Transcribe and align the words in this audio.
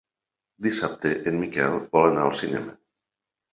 Dissabte 0.67 1.11
en 1.33 1.37
Miquel 1.43 1.79
vol 1.99 2.09
anar 2.11 2.25
al 2.31 2.35
cinema. 2.43 2.77